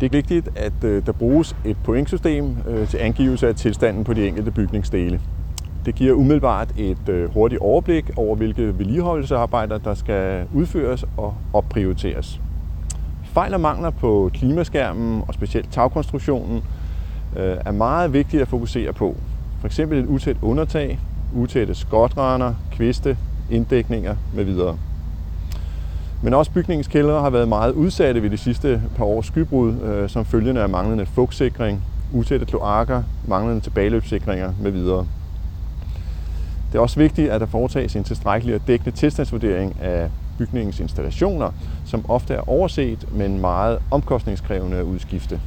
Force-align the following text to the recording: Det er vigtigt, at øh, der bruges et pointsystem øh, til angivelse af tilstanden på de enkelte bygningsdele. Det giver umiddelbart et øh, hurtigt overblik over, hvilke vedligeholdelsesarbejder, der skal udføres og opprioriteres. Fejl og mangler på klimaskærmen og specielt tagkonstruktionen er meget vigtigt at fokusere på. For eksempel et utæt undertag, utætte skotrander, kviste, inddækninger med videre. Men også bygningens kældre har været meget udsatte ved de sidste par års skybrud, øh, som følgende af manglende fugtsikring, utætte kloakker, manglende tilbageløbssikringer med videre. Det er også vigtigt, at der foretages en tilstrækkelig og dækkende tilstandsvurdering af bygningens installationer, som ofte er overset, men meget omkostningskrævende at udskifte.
Det 0.00 0.06
er 0.06 0.10
vigtigt, 0.10 0.48
at 0.56 0.84
øh, 0.84 1.06
der 1.06 1.12
bruges 1.12 1.56
et 1.64 1.76
pointsystem 1.84 2.56
øh, 2.68 2.88
til 2.88 2.98
angivelse 2.98 3.48
af 3.48 3.54
tilstanden 3.54 4.04
på 4.04 4.14
de 4.14 4.28
enkelte 4.28 4.50
bygningsdele. 4.50 5.20
Det 5.86 5.94
giver 5.94 6.14
umiddelbart 6.14 6.68
et 6.76 7.08
øh, 7.08 7.32
hurtigt 7.32 7.60
overblik 7.60 8.10
over, 8.16 8.36
hvilke 8.36 8.78
vedligeholdelsesarbejder, 8.78 9.78
der 9.78 9.94
skal 9.94 10.46
udføres 10.54 11.04
og 11.16 11.34
opprioriteres. 11.52 12.40
Fejl 13.24 13.54
og 13.54 13.60
mangler 13.60 13.90
på 13.90 14.30
klimaskærmen 14.34 15.22
og 15.28 15.34
specielt 15.34 15.72
tagkonstruktionen 15.72 16.62
er 17.36 17.72
meget 17.72 18.12
vigtigt 18.12 18.42
at 18.42 18.48
fokusere 18.48 18.92
på. 18.92 19.16
For 19.60 19.66
eksempel 19.66 19.98
et 19.98 20.06
utæt 20.06 20.36
undertag, 20.42 20.98
utætte 21.34 21.74
skotrander, 21.74 22.54
kviste, 22.72 23.16
inddækninger 23.50 24.16
med 24.34 24.44
videre. 24.44 24.78
Men 26.22 26.34
også 26.34 26.50
bygningens 26.50 26.88
kældre 26.88 27.20
har 27.20 27.30
været 27.30 27.48
meget 27.48 27.72
udsatte 27.72 28.22
ved 28.22 28.30
de 28.30 28.36
sidste 28.36 28.82
par 28.96 29.04
års 29.04 29.26
skybrud, 29.26 29.74
øh, 29.80 30.08
som 30.08 30.24
følgende 30.24 30.60
af 30.60 30.68
manglende 30.68 31.06
fugtsikring, 31.06 31.82
utætte 32.12 32.46
kloakker, 32.46 33.02
manglende 33.28 33.60
tilbageløbssikringer 33.60 34.52
med 34.60 34.70
videre. 34.70 35.06
Det 36.72 36.78
er 36.78 36.82
også 36.82 37.00
vigtigt, 37.00 37.30
at 37.30 37.40
der 37.40 37.46
foretages 37.46 37.96
en 37.96 38.04
tilstrækkelig 38.04 38.54
og 38.54 38.60
dækkende 38.66 38.96
tilstandsvurdering 38.96 39.76
af 39.80 40.10
bygningens 40.38 40.80
installationer, 40.80 41.50
som 41.84 42.04
ofte 42.10 42.34
er 42.34 42.48
overset, 42.48 43.06
men 43.12 43.40
meget 43.40 43.78
omkostningskrævende 43.90 44.76
at 44.76 44.82
udskifte. 44.82 45.40